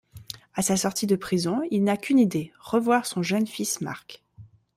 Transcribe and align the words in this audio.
À 0.55 0.63
sa 0.63 0.77
sortie 0.77 1.05
de 1.05 1.15
prison, 1.15 1.61
il 1.69 1.83
n’a 1.83 1.95
qu’une 1.95 2.17
idée, 2.17 2.51
revoir 2.59 3.05
son 3.05 3.21
jeune 3.21 3.45
fils 3.45 3.81
Marc. 3.81 4.23